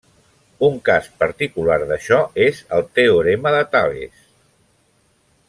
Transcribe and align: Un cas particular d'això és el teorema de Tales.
Un 0.67 0.77
cas 0.87 1.09
particular 1.23 1.77
d'això 1.91 2.17
és 2.47 2.63
el 2.79 2.89
teorema 3.01 3.53
de 3.59 3.61
Tales. 3.77 4.27